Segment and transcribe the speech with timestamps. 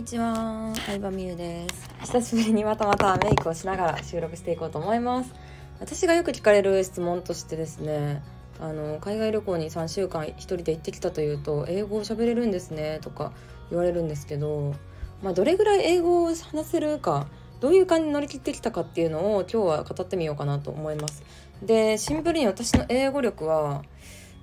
[0.00, 1.90] にちは、相葉美優です。
[2.00, 5.34] 久しぶりにまたまたメイクをしながら収録していこうと思います。
[5.78, 8.22] 私がよく聞かれる質問としてですね
[8.58, 13.34] あの海外旅行に3週間1人で行ってきたというと英語を喋れるんですねとか
[13.68, 14.74] 言われるんですけど
[15.22, 17.26] まあどれぐらい英語を話せるか
[17.60, 21.22] どういう感じに乗り切ってきたかっていうのを今日は語ってみようかなと思います。
[21.62, 23.82] でシンプルに私の英語力は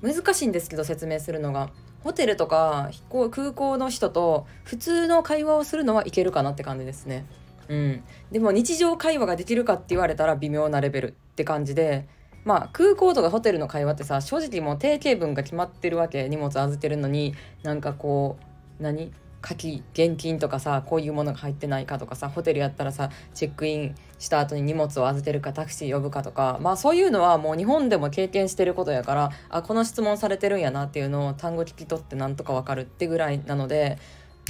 [0.04, 1.72] 難しいんですけど説明するのが。
[2.08, 7.26] ホテルとか飛行空港の人と普通の会話をするのはいけるかなって感じですね。
[7.68, 12.08] うん、でも日常会話ができるかって言われたら微妙なレベルって感じで
[12.46, 18.38] まあ空港とかホテルの会話ってさ正直もう定型文が決まってるわけ荷物預けるのになんかこ
[18.80, 19.12] う何？
[19.48, 33.98] 書き現金とかさこういうものが入ってないかとかさホテルやったらさチェックインした後に荷物を預けるかタクシー呼ぶかとかまあそういうのはもう日本でも経験してることやからあこの質問されてるんやなっていうのを単語聞き取ってなんとかわかるってぐらいなので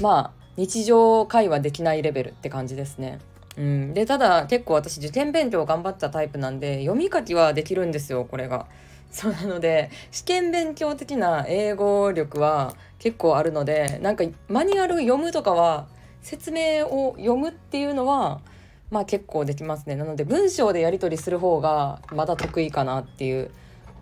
[0.02, 3.20] まあ日常会話できないレベルって感じですね。
[3.58, 8.68] うん、でただ結構私受験勉強頑張ったタイプなんで読み書きはできるんですよこれが。
[9.12, 15.88] そうなので試験勉強的な英語力は結構あるのでなんかマニュアル読むとかは
[16.22, 18.42] 説明を読むっていうのは
[18.90, 19.96] まあ結構できますね。
[19.96, 23.52] なので文章でやり取りする方がまだ得意かなっていう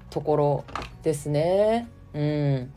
[0.09, 0.64] ところ
[1.03, 1.88] ですね。
[2.14, 2.72] うん。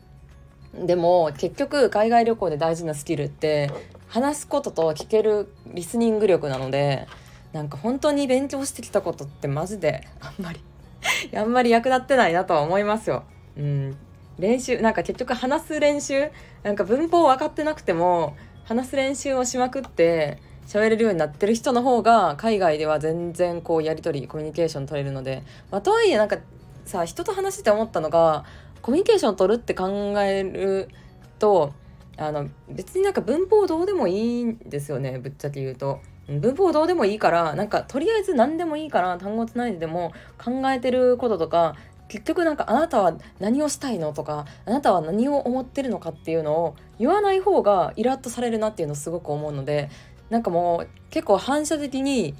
[0.85, 3.71] でも結局海外旅行で大事なスキルって
[4.07, 7.07] 話すことと聞けるリスニング力なので
[7.53, 10.61] なんか本当に勉強してきたことってマジであんまり
[11.35, 13.23] あんまり役立ってないなとは思いますよ。
[13.57, 13.97] うん、
[14.37, 16.29] 練習なんか結局話す練習
[16.63, 18.35] なんか文法分かってなくても
[18.65, 20.39] 話す練習をしまくって
[20.69, 26.37] 喋れるようになってる人の方が海外では全然こうやり取りコミュニケーション取れるので、まあ、とはいえなんか
[26.85, 28.45] さ人と話して思ったのが
[28.83, 30.89] コミュニケーション取るって考える
[31.39, 31.73] と
[32.17, 36.01] あの別になんか文法どうでもいいんですよねぶっちゃけ言うと。
[36.27, 41.75] 文法どうでもいいからなんかとりあえず何でもいいから単語つないででも考えてることとか
[42.07, 49.89] 結局なんかあなたは何をしたいのとかあなたは何を思ってるのかっていうのを言わない方がイラッとされるなっていうのをすごく思うので
[50.29, 52.35] なんかもう結構反射的に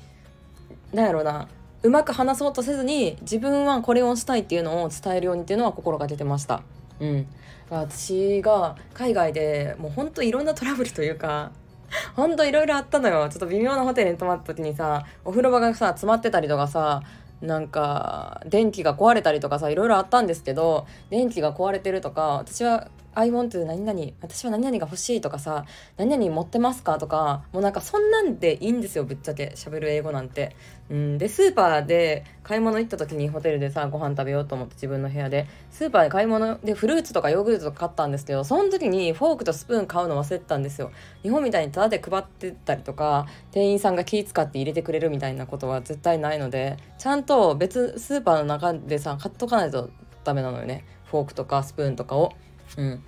[0.93, 1.47] 何やろうな
[1.81, 6.61] うまく話そうとせずに自分はこれをしたいっていうのを伝えるようにっていうのは心がけてました。
[6.99, 7.27] うん、
[7.69, 11.51] 私が海外でもうほんといろんなトラブルというか
[12.15, 17.01] ほんといろいろあったのよちょっと微妙なホテルに泊まった時にさお風呂場がさ詰まってたりとかさ
[17.41, 25.65] なんか電気が壊れたりとかさいろいろあったんですけど電気が壊れてるとか私は I want 何々私は何々が欲しいとかさ
[25.97, 29.53] 何々持ってますかとかもうなんかそんなんでいいんですよぶっちゃけ。
[29.55, 30.55] 喋る英語なんて。
[30.89, 35.47] うん、でスーパーで買い物行った時にホテルでさご飯食べようと思って自分の部屋で。
[35.69, 40.91] スーパーで買い物でフルーツとかヨーグルトとか買ったんですけどその時にフォークとスプーン買うの忘れてたんですよ。
[41.23, 49.89] 日本みたいにタダで配ってたりとか店員さんが気使って入れてくれるみたいなことは絶対ないのでちゃんと別スーパーの中でさ買っとかないと
[50.23, 50.85] ダメなのよね。
[51.05, 52.33] フォークとかスプーンとかを。
[52.77, 53.03] うん。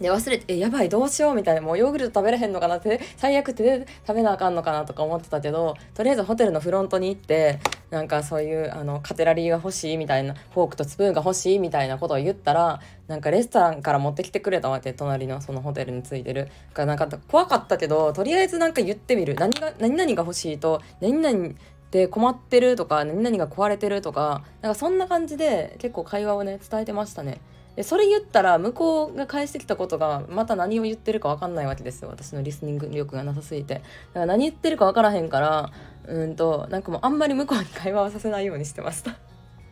[0.00, 1.60] で忘れてえやばいどうしようみたいな。
[1.60, 7.58] もうヨーグルト食べれへんのかなって最悪手で食べなあかんのかなとか思ってたけどとりあえずホテルのフロントに行って
[7.90, 16.48] なんかそういうあのカテラリーが欲しいみたいなフォークとスプーンが欲しいみたいなことを言ったらなんかレストランから持ってきてくれたわけ隣のそのホテルについてる。
[16.72, 19.34] がなんか怖かったけどとりあえずなんか言ってみる。
[19.34, 21.54] 何が何々が欲しいと何々
[21.90, 27.40] で困ってるとか何々が壊れてるとかなんかそんな感じで結構会話をね伝えてましたね。
[27.76, 32.08] でそれ言ったら向こうが返してきたことがまた何を言ってるか分かんないわけですよ。
[32.08, 33.74] 私のリスニング力がなさすぎて。
[33.74, 35.70] だから何言ってるか分からへんから
[36.06, 39.16] うんとなんかもうあんまり向こうに会話をさせないようにしてました。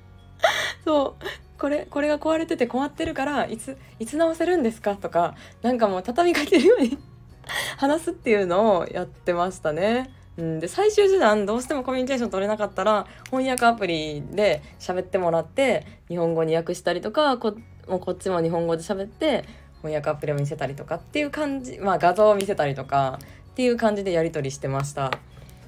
[0.84, 1.24] そう。
[1.58, 6.96] これこれが壊れてて困ってるからいついつ直せるんですかとかなんかもう畳みかけるように
[7.76, 10.12] 話すっていうのをやってましたね。
[10.38, 17.56] うん、で最終手段どうしてもコミュニケーション取れなかったら翻訳アプリで喋ってもらって日本語に訳したりとかこ
[17.88, 19.44] もうこっちも日本語で喋って
[19.82, 23.19] 翻訳アプリを見せたりとかっていう感じまあ画像を見せたりとか
[23.50, 25.11] っていう感じでやり取りしてました。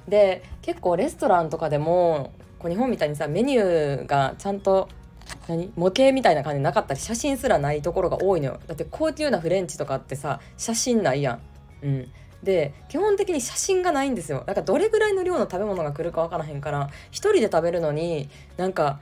[0.07, 4.87] で結構レストランとかでもこう日本みたいにさメニューがちゃんと
[5.49, 5.71] 何？
[5.75, 8.59] 模型みたいな感じなかったり写真すらないところが多いのよ。
[8.67, 11.39] だって高級なフレンチとかってさ写真ないやん。
[11.83, 12.11] うん。
[12.43, 14.43] で基本的に写真がないんですよ。
[14.45, 18.99] だからどれぐらいの量の食べ物が来るか分からへんから1人で食べるのになんか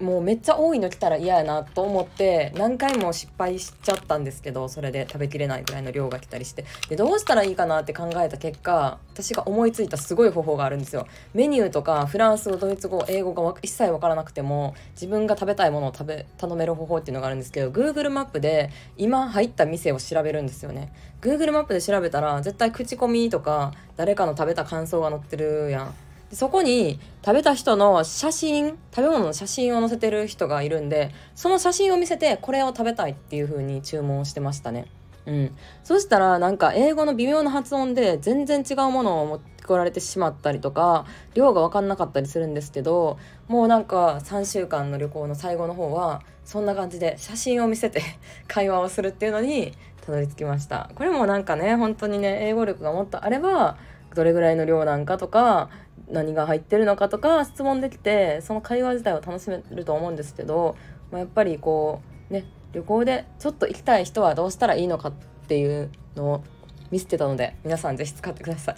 [0.00, 6.64] もうめっちゃ多いの来たら嫌やなと思って何回も失敗しちゃったんですけどそれで食べきれないぐらいの量が来たりして。
[6.88, 11.06] でどうしたらいいかなって考えた結果私が思いついたすごい方法があるんですよ。
[11.34, 20.92] メニューとかフランス語ドイツ語英語が一切分からなくても自分が食べたいものを食べ頼める方法っていうのがあるんですけど Google マップで今入った店を調べるんですよね。
[21.20, 25.94] Google マップで調べたら絶対口コミとか誰かの食べた感想が載ってるやん。
[26.32, 34.86] そこに食べた人の写真食べ物の写真を載せてる人がいるんでその写真を見せてこれを食べたいっていう風に注文してましたね。
[35.26, 35.56] うん。
[35.84, 41.04] そしたらなんか英語の微妙な発音で全然違うものを持ってこられてしまったりとか
[41.34, 48.02] 量が分かんなかったりするんですけどもうなんか3週間の旅行の最後の方はそんな感じで写真を見せて
[48.48, 49.72] 会話をするっていうのに
[50.04, 50.90] たどり着きました。
[50.94, 53.76] これもなんかね本当にね英語力がもっとあれば
[54.14, 55.68] どれぐらいの量なんかとか
[56.08, 60.76] 何が入ってるのかとか質問できてその会話自体を楽しめると思うんですけど、
[61.10, 62.00] まあ、やっぱりこ
[62.30, 65.12] うね旅行でちょっと行きたい人はどうしたらいいのかっ
[65.48, 66.44] ていうのを
[66.90, 68.76] 見せてたので皆さん是非使ってください。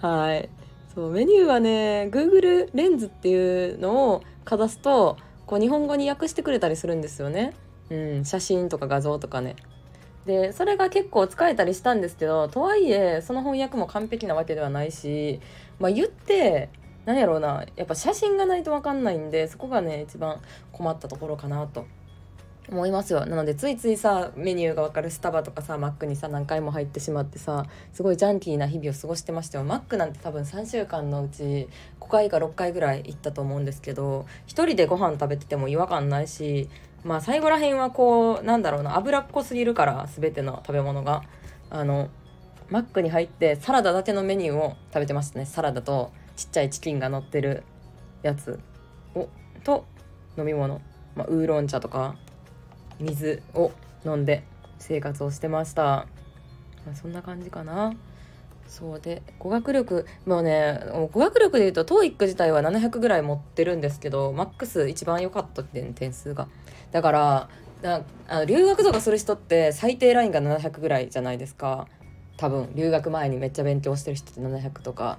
[0.00, 0.48] はい。
[0.94, 5.16] そうメニューはね Google レンズっていうのをかざすと
[5.46, 7.52] こう日本語に訳してくれたりするんですよね、
[7.90, 9.56] うん、写真とか画像とかね。
[10.26, 15.40] でそれが結構使えたりしたんですけどとはいえその翻訳も完璧なわけではないし
[15.78, 16.70] まあ言って
[17.04, 20.40] 何やろうなやっぱ写真がないと分かんないんでそこがね一番
[20.72, 21.86] 困ったところかなと。
[22.70, 23.26] 思いますよ。
[23.26, 29.64] なのでついついさメニューが分かるスタバとかさマックにさ何回も入ってしまってさすごいジャンキーな日々を過ごしてましたよ。
[29.64, 31.68] マックなんて多分3週間のうち
[32.00, 36.68] 5回か6回ぐらい行ったと思うんですけど1人でご飯食べてても違和感ないし
[37.02, 41.22] まあ最後らへんはこうなんだろうな脂っこすぎるから全ての食べ物が。
[41.70, 42.08] あの
[42.70, 45.44] マックに入ってサラダだけのメニューを食べてましたね。
[45.44, 47.62] サラダとちっちゃいチキンが乗ってる
[48.22, 48.58] やつ
[49.14, 49.28] を
[49.64, 49.84] と
[50.38, 50.80] 飲み物、
[51.14, 52.16] まあ、ウーロン茶とか。
[53.00, 53.72] 水を
[54.04, 54.44] 飲んで
[54.78, 56.06] 生活をしてました、ま
[56.92, 57.94] あ、そんな感じかな。
[58.66, 60.80] そうで語学力もうね
[61.12, 66.48] 語学力でいうと TOEIC 自体は700ぐらい持ってるんですけどマックス一番良かったって点数が。
[66.90, 67.48] だから
[68.28, 71.86] あの留学とかする人って最低ラインが700ぐらいじゃないですか。
[72.36, 75.18] 多分留学前にめっちゃ勉強してる人って700とか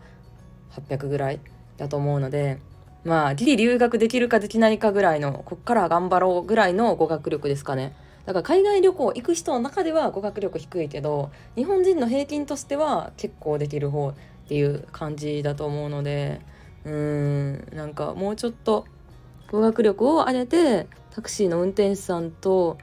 [0.71, 1.39] 800ぐらい
[1.77, 2.57] だと思うので
[3.05, 7.95] まあギリ留学できるかできないかぐらいのこっから頑張ろうぐらいの語学力ですかね。
[8.25, 14.13] だから海外旅行行く人の中では語学力低いけど日本人の平均としては結構できる方っ
[14.47, 16.41] ていう感じだと思うので
[16.85, 18.85] うーんなんかもうちょっと
[19.51, 22.79] 語学力を上げてタクシーの運転手さんと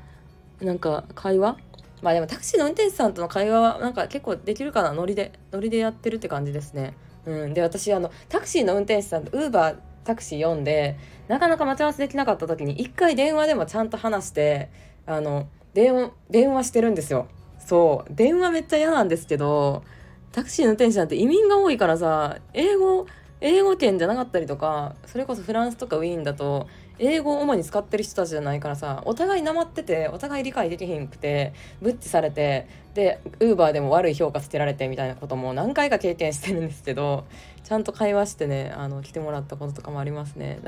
[0.60, 1.56] なんか会話？
[2.02, 4.92] まあでもタクシーの運転手さんとの会話はなんか結構できるかな？
[4.92, 6.94] ノリでノリでやってるって感じですね。
[7.26, 10.96] うん、で私あのタクシーの運転手さんとウーバータクシー呼んで
[11.28, 14.70] なかなか待ち合わせできなかった時に一回電話でもちゃんと話して
[15.06, 17.28] あの電話電話してるんですよ。
[17.58, 19.84] そう電話めっちゃ嫌なんですけど
[20.32, 23.06] タクシーの運転手なんて移民が多いからさ英語
[23.40, 26.69] 英語圏じゃなかったりとかそれこそフランスとかウィーンだと
[27.02, 37.25] 英語を主に使ってる人たちじゃないからさお互いなまっててお互い理解できひんくてブッチされてでウーバーでも悪い評価つけられてみたいなことも何回か経験してるんですけど
[37.64, 40.60] ちゃんと会話してねあの来てもらったこととかもありますね。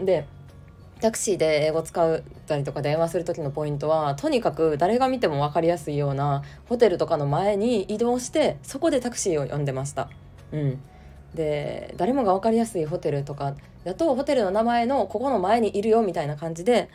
[0.00, 0.26] で
[1.00, 10.10] タクシーで英語使ったりとか電話する時のポイントはとにかく誰が見ても分かりやすいようなホテルとかの前に移動してそこでタクシーを呼んでました。
[10.52, 10.78] うん、
[11.34, 13.54] で誰もが分かりやすいホテルとか
[13.84, 16.90] だとホテルの名前のここの前にいるよみたいな感じで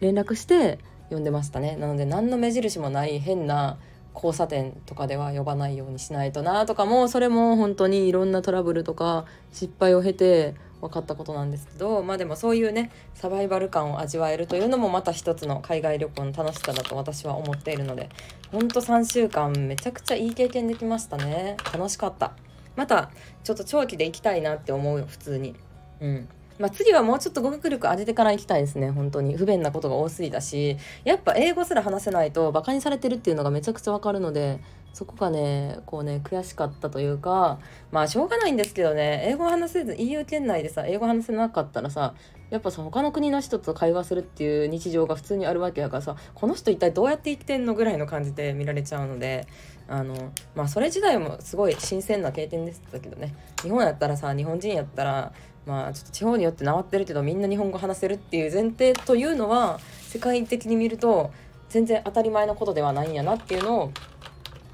[0.00, 0.78] 連絡して
[1.10, 1.76] 呼んでましたね。
[1.76, 3.78] なので何の目印もない変な
[4.14, 18.08] 交差点とかでは呼ばないようにしないとなとかもそれも本当にいろんなトラブルとか失敗を経て分かったことなんですけどまあでもそういうねサバイバル感を味わえるというのもまた一つの海外旅行の楽しさだと私は思っているので
[18.52, 21.56] ほんと3週間めちゃくちゃいい経験できましたね。
[21.72, 22.32] 楽しかった。
[22.76, 23.10] また
[23.42, 25.54] ちょっと長期で行きたいなって思うよ普通に。
[26.00, 26.28] うん。
[26.58, 29.36] まあ、次はもうちょっと語学力上げてから行きたいですね本当に。
[29.36, 30.76] 不便なことが多すぎだし。
[31.04, 34.60] やっぱ英語すら話せないとバカにされてるっていうのがめちゃくちゃわかるので
[34.92, 37.58] そこがねこうね悔しかったというか
[37.90, 39.24] まあしょうがないんですけどね。
[39.26, 42.14] 英語話せず EU 圏内でさ英語話せなかったらさ
[42.50, 49.48] やっぱさ他の国の人と会話するっていう日常が普通にあるわけやからさこの人一体どうやって生きてんのぐらいの感じで見られちゃうので
[49.88, 50.14] あの
[50.54, 53.34] まあそれ自体もすごい新鮮な経験でしたけどね。
[53.62, 55.32] 日本やったらさ日本人やったら
[55.66, 61.32] まあちょっと地方によってなわってるけどみんな日本語話せるっていう前提というのは世界的に見ると
[61.68, 63.92] 全然当たり前のことではないんやなっていうのを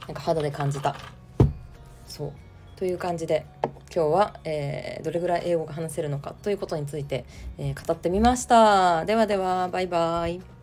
[0.07, 0.97] なんか肌で感じた。
[2.07, 2.33] そう。
[2.77, 3.47] という感じで
[3.95, 7.25] 今日は、えー、どれぐらい英語が話せるのかということについて、
[7.59, 9.05] えー、語ってみました。
[9.05, 10.60] ではではバイバイ。